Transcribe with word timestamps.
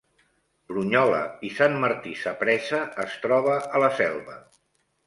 Brunyola 0.71 1.19
i 1.49 1.51
Sant 1.59 1.77
Martí 1.85 2.15
Sapresa 2.23 2.81
es 3.07 3.21
troba 3.27 3.61
a 3.81 3.85
la 3.87 3.97
Selva 4.03 4.43